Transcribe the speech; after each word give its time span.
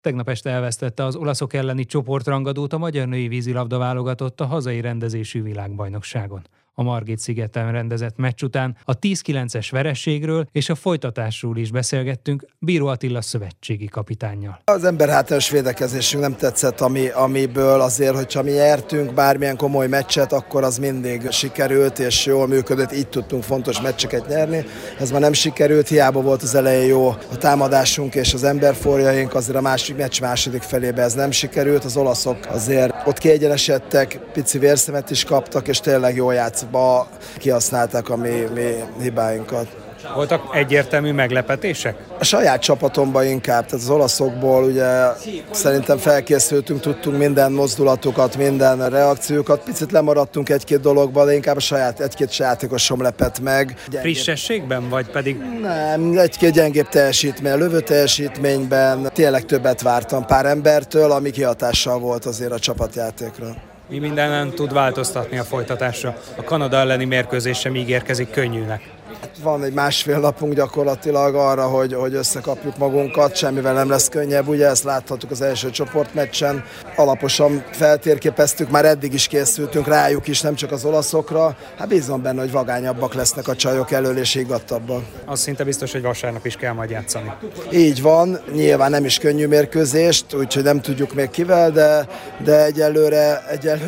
Tegnap 0.00 0.28
este 0.28 0.50
elvesztette 0.50 1.04
az 1.04 1.16
olaszok 1.16 1.52
elleni 1.52 1.84
csoportrangadót 1.84 2.72
a 2.72 2.78
magyar 2.78 3.06
női 3.06 3.28
vízilabda 3.28 3.78
válogatott 3.78 4.40
a 4.40 4.46
hazai 4.46 4.80
rendezésű 4.80 5.42
világbajnokságon 5.42 6.42
a 6.80 6.82
Margit 6.82 7.18
szigeten 7.18 7.72
rendezett 7.72 8.16
meccs 8.16 8.42
után 8.42 8.76
a 8.84 8.98
10-9-es 8.98 9.68
verességről 9.70 10.46
és 10.52 10.68
a 10.68 10.74
folytatásról 10.74 11.56
is 11.56 11.70
beszélgettünk 11.70 12.46
Bíró 12.58 12.86
Attila 12.86 13.20
szövetségi 13.20 13.86
kapitánnyal. 13.86 14.60
Az 14.64 14.84
ember 14.84 15.08
hátrányos 15.08 15.50
védekezésünk 15.50 16.22
nem 16.22 16.36
tetszett, 16.36 16.80
ami, 16.80 17.08
amiből 17.08 17.80
azért, 17.80 18.14
hogyha 18.14 18.42
mi 18.42 18.50
nyertünk 18.50 19.14
bármilyen 19.14 19.56
komoly 19.56 19.88
meccset, 19.88 20.32
akkor 20.32 20.64
az 20.64 20.78
mindig 20.78 21.30
sikerült 21.30 21.98
és 21.98 22.26
jól 22.26 22.46
működött, 22.46 22.92
így 22.92 23.08
tudtunk 23.08 23.42
fontos 23.42 23.80
meccseket 23.80 24.28
nyerni. 24.28 24.64
Ez 24.98 25.10
már 25.10 25.20
nem 25.20 25.32
sikerült, 25.32 25.88
hiába 25.88 26.20
volt 26.20 26.42
az 26.42 26.54
elején 26.54 26.88
jó 26.88 27.08
a 27.08 27.36
támadásunk 27.38 28.14
és 28.14 28.34
az 28.34 28.44
emberforjaink, 28.44 29.34
azért 29.34 29.58
a 29.58 29.60
másik 29.60 29.96
meccs 29.96 30.20
második 30.20 30.62
felébe 30.62 31.02
ez 31.02 31.14
nem 31.14 31.30
sikerült. 31.30 31.84
Az 31.84 31.96
olaszok 31.96 32.38
azért 32.48 32.94
ott 33.06 33.18
kiegyenesedtek, 33.18 34.20
pici 34.32 34.58
vérszemet 34.58 35.10
is 35.10 35.24
kaptak, 35.24 35.68
és 35.68 35.80
tényleg 35.80 36.14
jól 36.14 36.34
játsz 36.34 36.68
ba 36.70 37.08
kihasználták 37.38 38.08
a 38.08 38.16
mi, 38.16 38.46
mi 38.54 38.74
hibáinkat. 39.02 39.66
Voltak 40.14 40.56
egyértelmű 40.56 41.12
meglepetések? 41.12 41.96
A 42.18 42.24
saját 42.24 42.60
csapatomban 42.60 43.26
inkább, 43.26 43.64
tehát 43.64 43.84
az 43.84 43.90
olaszokból 43.90 44.64
ugye 44.64 45.06
szerintem 45.50 45.98
felkészültünk, 45.98 46.80
tudtunk 46.80 47.18
minden 47.18 47.52
mozdulatukat, 47.52 48.36
minden 48.36 48.88
reakciókat, 48.88 49.62
picit 49.62 49.92
lemaradtunk 49.92 50.48
egy-két 50.48 50.80
dologban, 50.80 51.26
de 51.26 51.34
inkább 51.34 51.56
a 51.56 51.60
saját, 51.60 52.00
egy-két 52.00 52.36
játékosom 52.36 53.02
lepett 53.02 53.40
meg. 53.40 53.66
Gyengébb. 53.66 54.00
Frissességben, 54.00 54.88
vagy 54.88 55.10
pedig? 55.10 55.36
Nem, 55.60 56.18
egy-két 56.18 56.52
gyengébb 56.52 56.88
teljesítmény, 56.88 57.58
lövő 57.58 57.80
teljesítményben 57.80 59.10
tényleg 59.12 59.44
többet 59.44 59.82
vártam 59.82 60.26
pár 60.26 60.46
embertől, 60.46 61.10
ami 61.10 61.30
kihatással 61.30 61.98
volt 61.98 62.24
azért 62.24 62.52
a 62.52 62.58
csapatjátékra 62.58 63.68
mi 63.90 63.98
mindenen 63.98 64.50
tud 64.50 64.72
változtatni 64.72 65.38
a 65.38 65.44
folytatásra. 65.44 66.16
A 66.36 66.42
Kanada 66.42 66.76
elleni 66.76 67.04
mérkőzés 67.04 67.58
sem 67.58 67.76
ígérkezik 67.76 68.30
könnyűnek. 68.30 68.82
Hát 69.20 69.38
van 69.42 69.64
egy 69.64 69.72
másfél 69.72 70.18
napunk 70.18 70.54
gyakorlatilag 70.54 71.34
arra, 71.34 71.66
hogy, 71.66 71.94
hogy 71.94 72.14
összekapjuk 72.14 72.78
magunkat, 72.78 73.36
semmivel 73.36 73.74
nem 73.74 73.88
lesz 73.88 74.08
könnyebb, 74.08 74.48
ugye 74.48 74.66
ezt 74.66 74.84
láthatjuk 74.84 75.30
az 75.30 75.40
első 75.40 75.70
csoportmeccsen. 75.70 76.64
Alaposan 76.96 77.64
feltérképeztük, 77.70 78.70
már 78.70 78.84
eddig 78.84 79.12
is 79.12 79.26
készültünk 79.26 79.86
rájuk 79.86 80.28
is, 80.28 80.40
nem 80.40 80.54
csak 80.54 80.72
az 80.72 80.84
olaszokra. 80.84 81.56
Hát 81.78 81.88
bízom 81.88 82.22
benne, 82.22 82.40
hogy 82.40 82.50
vagányabbak 82.50 83.14
lesznek 83.14 83.48
a 83.48 83.56
csajok 83.56 83.90
elől 83.90 84.18
és 84.18 84.32
higgadtabbak. 84.32 85.02
Az 85.24 85.40
szinte 85.40 85.64
biztos, 85.64 85.92
hogy 85.92 86.02
vasárnap 86.02 86.46
is 86.46 86.56
kell 86.56 86.72
majd 86.72 86.90
játszani. 86.90 87.32
Így 87.72 88.02
van, 88.02 88.40
nyilván 88.54 88.90
nem 88.90 89.04
is 89.04 89.18
könnyű 89.18 89.46
mérkőzést, 89.46 90.34
úgyhogy 90.34 90.62
nem 90.62 90.80
tudjuk 90.80 91.14
még 91.14 91.30
kivel, 91.30 91.70
de, 91.70 92.06
de 92.44 92.64
egyelőre, 92.64 93.44
egyelőre 93.50 93.79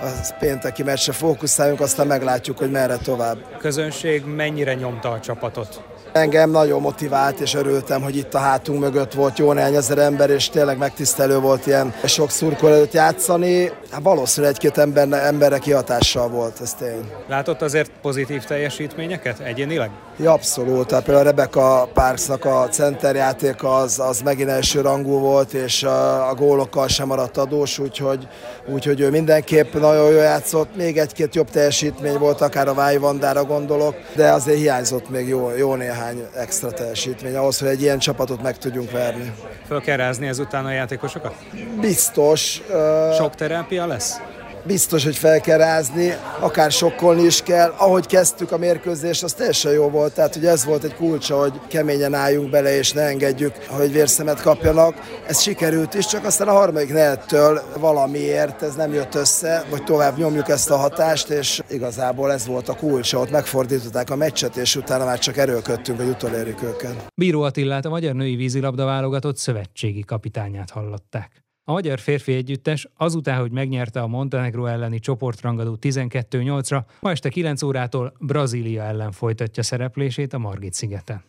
a 0.00 0.34
pénteki 0.38 0.82
meccsre 0.82 1.12
fókuszáljunk, 1.12 1.80
aztán 1.80 2.06
meglátjuk, 2.06 2.58
hogy 2.58 2.70
merre 2.70 2.96
tovább. 2.96 3.38
Közönség 3.58 4.24
mennyire 4.24 4.74
nyomta 4.74 5.10
a 5.10 5.20
csapatot? 5.20 5.82
Engem 6.12 6.50
nagyon 6.50 6.80
motivált, 6.80 7.40
és 7.40 7.54
örültem, 7.54 8.02
hogy 8.02 8.16
itt 8.16 8.34
a 8.34 8.38
hátunk 8.38 8.80
mögött 8.80 9.12
volt 9.12 9.38
jó 9.38 9.52
néhány 9.52 9.74
ezer 9.74 9.98
ember, 9.98 10.30
és 10.30 10.48
tényleg 10.48 10.78
megtisztelő 10.78 11.38
volt 11.38 11.66
ilyen 11.66 11.94
sok 12.04 12.30
szurkol 12.30 12.72
előtt 12.72 12.92
játszani. 12.92 13.72
Hát 13.90 14.02
valószínűleg 14.02 14.54
egy-két 14.54 14.78
ember, 14.78 15.08
emberre 15.12 15.58
kihatással 15.58 16.28
volt, 16.28 16.60
ez 16.60 16.74
tény. 16.74 17.10
Látott 17.28 17.62
azért 17.62 17.90
pozitív 18.02 18.44
teljesítményeket 18.44 19.40
egyénileg? 19.40 19.90
Ja, 20.18 20.32
abszolút. 20.32 20.86
Tehát 20.86 21.04
például 21.04 21.26
a 21.26 21.30
Rebecca 21.30 21.88
Parksnak 21.94 22.44
a 22.44 22.68
centerjáték 22.70 23.64
az, 23.64 23.98
az 23.98 24.20
megint 24.20 24.48
első 24.48 24.80
rangú 24.80 25.18
volt, 25.18 25.52
és 25.52 25.82
a, 25.82 26.28
a 26.28 26.34
gólokkal 26.34 26.88
sem 26.88 27.06
maradt 27.06 27.36
adós, 27.36 27.78
úgyhogy, 27.78 28.28
úgyhogy 28.72 29.00
ő 29.00 29.10
mindenképp 29.14 29.74
nagyon 29.74 30.10
jól 30.10 30.22
játszott. 30.22 30.76
Még 30.76 30.98
egy-két 30.98 31.34
jobb 31.34 31.50
teljesítmény 31.50 32.18
volt, 32.18 32.40
akár 32.40 32.68
a 32.68 32.74
Váj 32.74 32.96
Vandára 32.96 33.44
gondolok, 33.44 33.94
de 34.14 34.32
azért 34.32 34.58
hiányzott 34.58 35.10
még 35.10 35.28
jó, 35.28 35.50
jó 35.56 35.74
néhány 35.74 36.26
extra 36.36 36.70
teljesítmény 36.70 37.36
ahhoz, 37.36 37.58
hogy 37.58 37.68
egy 37.68 37.82
ilyen 37.82 37.98
csapatot 37.98 38.42
meg 38.42 38.58
tudjunk 38.58 38.90
verni. 38.90 39.32
Föl 39.66 39.80
kell 39.80 39.96
rázni 39.96 40.26
ezután 40.26 40.64
a 40.64 40.70
játékosokat? 40.70 41.34
Biztos. 41.80 42.62
Sok 43.18 43.34
terápia 43.34 43.86
lesz? 43.86 44.16
Biztos, 44.66 45.04
hogy 45.04 45.16
fel 45.16 45.40
kell 45.40 45.58
rázni, 45.58 46.16
akár 46.40 46.70
sokkolni 46.70 47.22
is 47.22 47.42
kell. 47.42 47.74
Ahogy 47.76 48.06
kezdtük 48.06 48.52
a 48.52 48.58
mérkőzést, 48.58 49.22
az 49.22 49.32
teljesen 49.32 49.72
jó 49.72 49.88
volt. 49.88 50.14
Tehát 50.14 50.34
hogy 50.34 50.46
ez 50.46 50.64
volt 50.64 50.84
egy 50.84 50.94
kulcsa, 50.94 51.38
hogy 51.38 51.60
keményen 51.68 52.14
álljunk 52.14 52.50
bele, 52.50 52.76
és 52.76 52.92
ne 52.92 53.02
engedjük, 53.02 53.54
hogy 53.68 53.92
vérszemet 53.92 54.42
kapjanak. 54.42 54.94
Ez 55.26 55.40
sikerült 55.40 55.94
is, 55.94 56.06
csak 56.06 56.24
aztán 56.24 56.48
a 56.48 56.52
harmadik 56.52 56.92
nehettől 56.92 57.62
valamiért 57.78 58.62
ez 58.62 58.74
nem 58.74 58.92
jött 58.92 59.14
össze, 59.14 59.64
vagy 59.70 59.84
tovább 59.84 60.18
nyomjuk 60.18 60.48
ezt 60.48 60.70
a 60.70 60.76
hatást, 60.76 61.28
és 61.28 61.62
igazából 61.68 62.32
ez 62.32 62.46
volt 62.46 62.68
a 62.68 62.74
kulcsa. 62.74 63.18
Ott 63.18 63.30
megfordították 63.30 64.10
a 64.10 64.16
meccset, 64.16 64.56
és 64.56 64.76
utána 64.76 65.04
már 65.04 65.18
csak 65.18 65.36
erőlködtünk, 65.36 65.98
hogy 65.98 66.08
utolérjük 66.08 66.62
őket. 66.62 67.06
Bíró 67.14 67.42
Attillát 67.42 67.84
a 67.84 67.88
Magyar 67.88 68.14
Női 68.14 68.36
Vízilabda 68.36 68.84
válogatott 68.84 69.36
szövetségi 69.36 70.04
kapitányát 70.04 70.70
hallották. 70.70 71.43
A 71.66 71.72
magyar 71.72 71.98
férfi 71.98 72.34
együttes 72.34 72.88
azután, 72.96 73.40
hogy 73.40 73.50
megnyerte 73.50 74.00
a 74.00 74.06
Montenegro 74.06 74.66
elleni 74.66 74.98
csoportrangadó 74.98 75.76
12-8-ra, 75.80 76.84
ma 77.00 77.10
este 77.10 77.28
9 77.28 77.62
órától 77.62 78.14
Brazília 78.20 78.82
ellen 78.82 79.12
folytatja 79.12 79.62
szereplését 79.62 80.32
a 80.32 80.38
Margit-szigeten. 80.38 81.22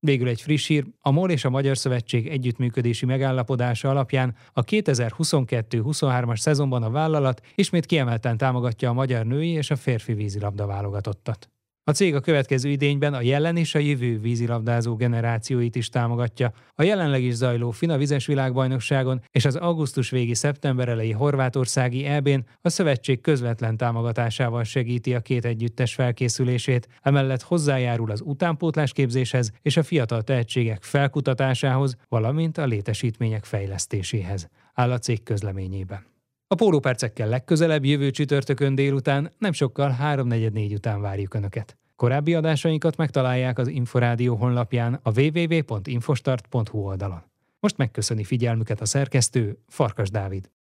Végül 0.00 0.28
egy 0.28 0.40
friss 0.40 0.66
hír, 0.66 0.84
a 1.00 1.10
MOL 1.10 1.30
és 1.30 1.44
a 1.44 1.50
Magyar 1.50 1.76
Szövetség 1.76 2.28
együttműködési 2.28 3.06
megállapodása 3.06 3.90
alapján 3.90 4.36
a 4.52 4.64
2022-23-as 4.64 6.36
szezonban 6.36 6.82
a 6.82 6.90
vállalat 6.90 7.40
ismét 7.54 7.86
kiemelten 7.86 8.36
támogatja 8.36 8.90
a 8.90 8.92
magyar 8.92 9.26
női 9.26 9.50
és 9.50 9.70
a 9.70 9.76
férfi 9.76 10.12
vízilabda 10.12 10.66
válogatottat. 10.66 11.48
A 11.88 11.92
cég 11.92 12.14
a 12.14 12.20
következő 12.20 12.68
idényben 12.68 13.14
a 13.14 13.20
jelen 13.20 13.56
és 13.56 13.74
a 13.74 13.78
jövő 13.78 14.18
vízilabdázó 14.18 14.96
generációit 14.96 15.76
is 15.76 15.88
támogatja. 15.88 16.52
A 16.74 16.82
jelenleg 16.82 17.22
is 17.22 17.34
zajló 17.34 17.70
Fina 17.70 17.96
vizes 17.96 18.26
világbajnokságon 18.26 19.22
és 19.30 19.44
az 19.44 19.56
augusztus 19.56 20.10
végi 20.10 20.34
szeptember 20.34 20.88
elejé 20.88 21.10
horvátországi 21.10 22.04
EB-n 22.04 22.44
a 22.60 22.68
szövetség 22.68 23.20
közvetlen 23.20 23.76
támogatásával 23.76 24.64
segíti 24.64 25.14
a 25.14 25.20
két 25.20 25.44
együttes 25.44 25.94
felkészülését, 25.94 26.88
emellett 27.02 27.42
hozzájárul 27.42 28.10
az 28.10 28.22
utánpótlás 28.24 28.92
képzéshez 28.92 29.52
és 29.62 29.76
a 29.76 29.82
fiatal 29.82 30.22
tehetségek 30.22 30.82
felkutatásához, 30.82 31.96
valamint 32.08 32.58
a 32.58 32.66
létesítmények 32.66 33.44
fejlesztéséhez, 33.44 34.48
áll 34.74 34.90
a 34.90 34.98
cég 34.98 35.22
közleményében. 35.22 36.17
A 36.50 36.54
pólópercekkel 36.54 37.28
legközelebb 37.28 37.84
jövő 37.84 38.10
csütörtökön 38.10 38.74
délután, 38.74 39.32
nem 39.38 39.52
sokkal 39.52 39.96
3.44 40.02 40.74
után 40.74 41.00
várjuk 41.00 41.34
Önöket. 41.34 41.76
Korábbi 41.96 42.34
adásainkat 42.34 42.96
megtalálják 42.96 43.58
az 43.58 43.68
Inforádió 43.68 44.36
honlapján 44.36 45.00
a 45.02 45.20
www.infostart.hu 45.20 46.78
oldalon. 46.78 47.22
Most 47.60 47.76
megköszöni 47.76 48.24
figyelmüket 48.24 48.80
a 48.80 48.84
szerkesztő 48.84 49.58
Farkas 49.66 50.10
Dávid. 50.10 50.50